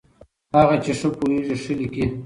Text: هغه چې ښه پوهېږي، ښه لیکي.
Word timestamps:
هغه 0.57 0.75
چې 0.83 0.91
ښه 0.99 1.09
پوهېږي، 1.17 1.55
ښه 1.63 1.73
لیکي. 1.79 2.05